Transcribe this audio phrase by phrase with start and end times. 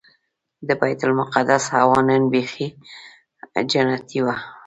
[0.67, 2.67] د بیت المقدس هوا نن بيخي
[3.71, 4.35] جنتي وه.